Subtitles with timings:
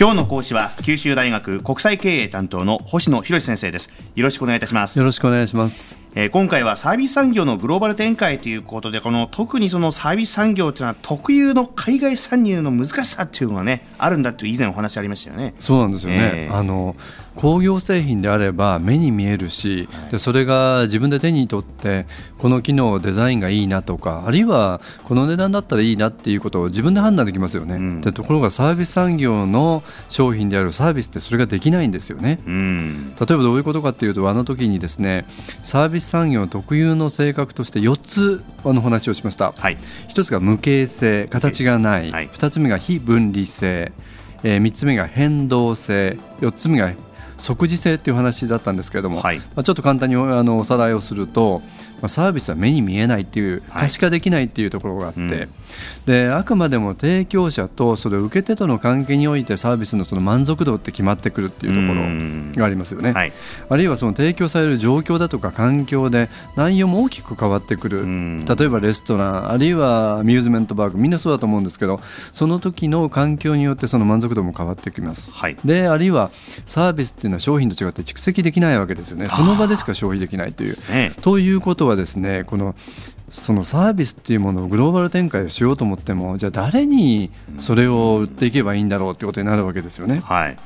[0.00, 3.90] 今日の講師は九州大学国際経営担当の星野博先生です。
[4.14, 4.96] よろしくお願いいたします。
[4.96, 5.98] よろしくお願いします。
[6.14, 15.54] えー、今回はサービス産業のグローバル展開ということでこの特にそのサービス産業というのは特有の海外参入の難しさっていうのがねあるんだという以前お話ありましたよね。
[15.58, 16.96] そうなんですよね、えー、あの
[17.38, 22.06] 工業製品であれば目に見えるし、はい、でそれが自分で手に取って
[22.36, 35.24] この機能デザインがいいなとかあるいはこの値段だったらいいなっていうことを自分で判断できますよね、うん、でところがサービス産業の商品であるサービスってそれができないんですよね、うん、例えばどういうことかっていうとあの時にですね
[35.62, 39.76] サービス産業特有の性格として4つあの話をしました、はい、
[40.08, 43.92] 1つが無形性形がない、はい、2つ目が非分離性、
[44.42, 46.18] えー、3つ目が変動性。
[46.40, 46.92] 4つ目が
[47.38, 51.62] 即時性っていう話だったんですけれども、はい、まあ、ちょっと簡単にあのおさらいをすると、
[52.00, 55.48] まあ、サービスは目に見えないっていう可視化できないっていうところがあって、はいうん、
[56.06, 63.32] であくまでも提供者とそれを受け手との関係においてサービスのその満足度って決まってくるっていうところがありますよね、はい、
[63.68, 67.98] あるいはその提供される状況だとか環境で内容も大きく変わってくる。
[67.98, 72.00] 例えばレストランあるいはアミューズメントバーグみんなそうだと思うんですけど
[72.32, 76.30] その時の環境によってその満足度も変わってきます、はい、であるいは
[76.64, 79.28] サービスっていうのは商品と違って蓄積できないわけですよね。
[79.28, 80.74] その場でしか消費できないという。
[81.20, 82.74] ということはですねこの
[83.30, 90.20] そのサービスっていうものをグローバル展開しようと思ってもじゃあ誰にそれを売っていけばいいんだろうってことになるわけですよね。
[90.24, 90.56] はい、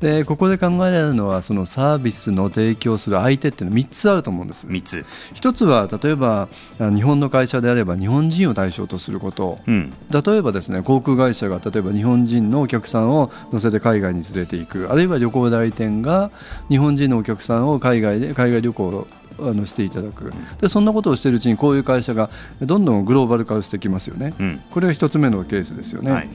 [0.00, 4.66] でここで考えられるのはそのサービスの提供する相手っていうのは3つあると思うんです。
[4.66, 5.04] 3つ。
[5.34, 14.88] 1つは例えば日本の会社であれば日本人を対象とすること、うん、例えばですね航空会社が例えば日本人のお客さんを乗せて海外に連れていく。
[14.92, 16.30] あるいは旅行代理店が
[16.68, 19.08] 日本人のお客さんを海外で海外旅行
[19.48, 20.32] あのしていただく。
[20.60, 26.10] でそんなことをしているうちにこういう会社がどんどんグローバル化してきますよね、うん、これが1つ目のケースですよね。
[26.10, 26.28] はい。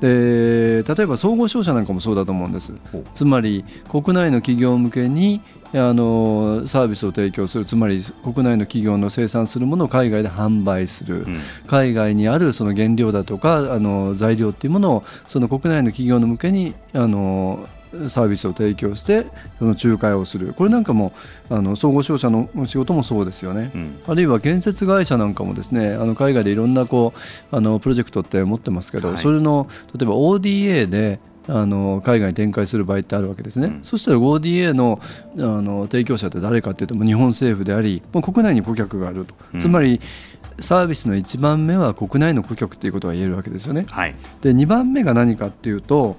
[0.00, 2.72] で例えば総合商社なんかもそうだと思うんです。
[3.14, 5.40] つまり国内の企業向けに
[5.72, 7.64] あのサービスを提供する。
[7.64, 17.66] つまり国内の企業の生産するものを海外で販売する、うん、海外にあるその原料だとかあの材料っていうものをその国内の企業の向けにあの
[18.08, 19.26] サービスを提供して
[19.58, 20.52] その仲介をする。
[20.54, 21.12] これなんかも
[21.48, 27.14] あの総合商社の仕事もそうですよね、うん、あるいは建設会社なんかもですねあの海外でいろんなこ
[27.52, 35.00] うあのプロジェクトって持ってますけど、はい、それの例えば ODA であの海外に展開する場合ってあるわけですね、うん、そしたら ODA の
[35.36, 40.00] あの提供者って誰かっていうと日本政府であり国内に顧客があると、うん、つまり
[40.58, 43.84] サービスの1番目は国内の顧客ということが言えるわけですよね。
[43.88, 46.16] はい、で2番目が何かっていうと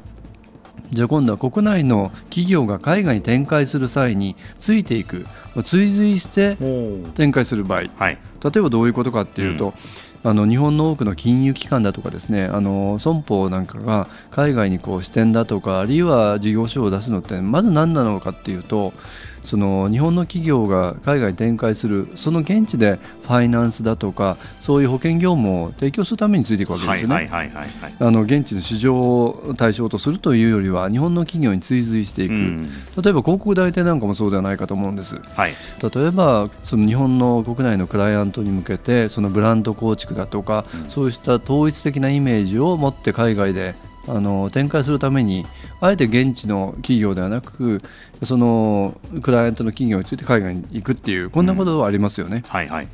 [0.91, 5.25] じゃあ今度は国内の企業が海外に展開する際についていく
[5.63, 6.57] 追随して
[7.15, 9.73] 展開する場合、はい、例えばどういうことかっていうと、
[10.23, 18.93] うん、あの日本の多くの金融機関だとかですねあの損保なんかが海外にこう支店だとかあるいは事業所を出すのってまず何なのかっていうと
[19.43, 27.29] その日本の企業が海外に展開するその現地でファイナンスだとかそういう保険業務を提供するためについていくわけですよね。
[27.99, 32.69] あの現地の市場を対象とするというよりは日本の企業に追随していく、うん、例
[33.09, 35.19] えば広告代理店なんかもそうではないかと思うんです。
[35.35, 43.75] はい、例えばその日本の国内のクライアントに向けてそのブランド構築だとか、うん、そうした統一的なイメージを持って海外で
[44.07, 45.45] あの展開するために
[45.81, 47.81] あえて現地の企業ではなく
[48.23, 52.37] そのクライアントの企業について海外に行くっていうこんなことはありますよね。
[52.37, 52.87] うん、はいはい。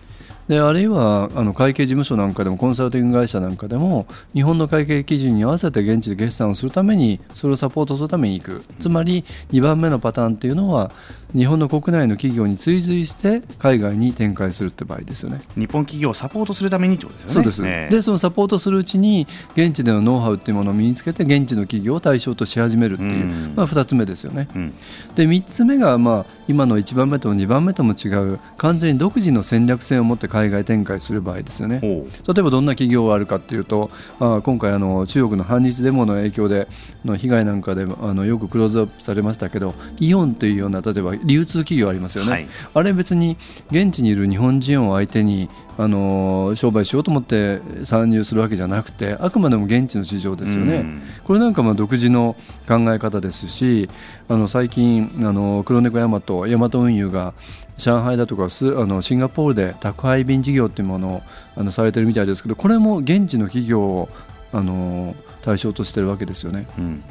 [0.47, 8.63] であるいはあの会計事務所なんかでもコンサルティング会社なんかでも日本の会計基準に合わせて現地で決算をするためにそれをサポートするために行く。
[8.79, 10.91] つまり2番目のパターンっていうのは
[11.35, 15.41] 日本の国内の企業に追随して海外に展開するって場合ですよね。
[15.55, 17.33] 日本企業をサポートするためにってことですね。
[17.33, 24.73] そうです、ね、でそのサポートするうちに現地でのノウハウっていうものを身につけて現地の企業を対象とし始めるっていう、うまあ、2つ目ですよね、うん、
[25.15, 31.79] で3つ目が、まあ、今の1番目と2番目とも違う完全に独自の戦略性を持って海外展開する場合ですよね。
[31.81, 33.89] 例えばどんな企業があるかっていうと
[34.19, 36.67] あ今回あの中国の反日デモの影響で
[37.05, 43.37] の被害なんかであのよくクローズアップされましたけどイオンというような例えば流通企業ありますよね、はい、あれ別に
[43.71, 52.35] 現地にいる日本人を相手にあの商売しようと思って参入するわけじゃなくてあくまでも現地の市場ですよね、うん、これなんかまあ独自の
[52.67, 53.89] 考え方ですし
[54.29, 57.33] あの最近あの黒猫ヤマトヤマト運輸が
[57.77, 61.21] 上海だとかスあのシンガポールで宅配便事業っていうものを
[61.55, 64.09] あのされてるみたいですけどこれも現地の企業を
[64.51, 66.67] あの対象としてるわけですよね。
[66.77, 67.03] うん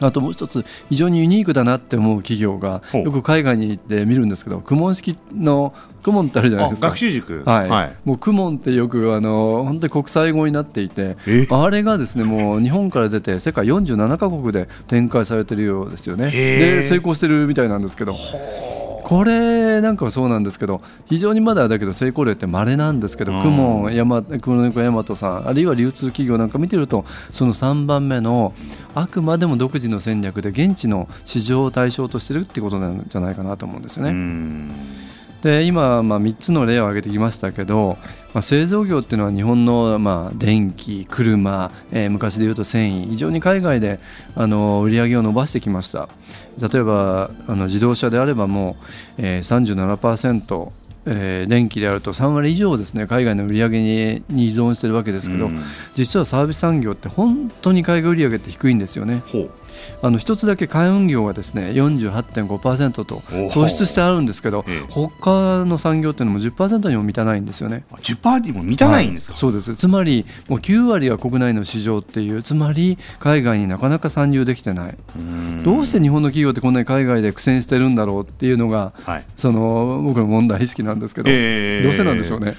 [0.00, 6.88] あともう一つ非常にユニークだなって思う企業がよく海外に行って見るんですけど公文式のクモンってあるじゃないですか。
[6.88, 7.42] 学習塾。
[7.46, 11.16] はい、はい、もうクモンってよくあの本当に国際語になっていて
[11.50, 16.30] あれがですねもう日本から出て世界47か国で展開されてるようですよね。
[16.30, 18.14] で成功してるみたいなんですけど
[19.04, 28.54] これなんかそうなんですけど非常にまだだけど成功例って稀なんですけどクモン山黒猫大和さんあるいは流通企業なんか見てるとその3番目の
[28.94, 34.10] あくまでも独自の戦略で現地の市場を対象としてるってことなんじゃないかなと思うんですよね。
[35.44, 37.98] で今、まあ、3つの例を挙げてきましたけど、
[38.32, 44.00] まあ、製造業っていうのは日本の、まあ、電気車、えー、昔でいうと繊維非常に海外で
[44.34, 46.08] あの売り上げを伸ばしてきました。
[46.58, 48.84] 例えばあの自動車であればもう、
[49.18, 50.72] えー、37%
[51.06, 55.62] えー、電気であると3割以上ですね海外の売り上げにに依存しているわけですけど、うん、
[55.94, 59.22] 実はサービス産業って本当に海外売り上げって低いんですよね。
[60.02, 67.84] あの一つだけ海運業がですね48.5%と突出してあるんですけど、ええ、他の産業っていうのも10%にも満たないんですよね。
[68.02, 69.76] 10%にも満たないんですか、はい、そうです。
[69.76, 74.96] つまりもう9割は国内の市場っていうつまり海外になかなか参入できてない。
[75.64, 82.54] どうして日本の企業ってこんなに海外で苦戦してるんだろうっていうのが、はい、その僕の問題意識なんですけど、えー、どうしてなんでしょうね。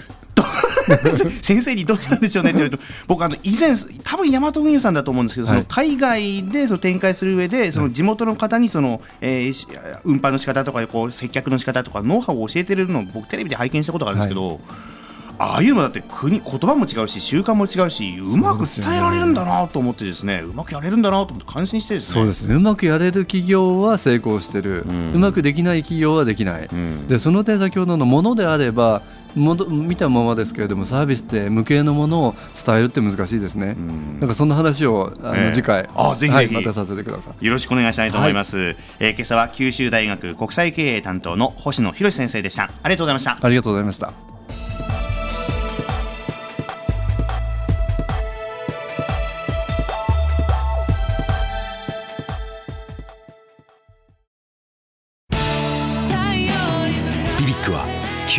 [1.42, 3.74] 先生にどうしたんでしょうねって言われると僕あの以前
[4.04, 14.60] 多分大和運輸さんだと思うんですけど、その海外でその展開する上でその地元の方にその、えー、運搬の仕方とかこう接客の仕方とかノウハウを教えてるのを僕テレビで拝見したことがあるんですけど、はい
[15.38, 29.02] ああいうのだって国言葉も違うし習慣も違うしうまく伝えられるんだなと思ってですねうまくやれるんだなと思って感心してですねそうですねうまくやれる企業は成功してる、うん、うまくできない企業はできない、うん、でその点先ほどのものであれば
[29.36, 32.36] も見たままですけれどもサービスって無形のものを
[32.66, 33.76] 伝えるって難しいですね。
[34.20, 37.46] なんかそんな話をあの、次回あぜひぜひ、またさせてください。
[37.46, 38.58] よろしくお願いしたいと思います。
[38.58, 42.64] はい、えー、今朝は九州大学国際経営担当の星野博先生でした。
[42.64, 43.38] ありがとうございました。
[43.42, 44.35] ありがとうございました。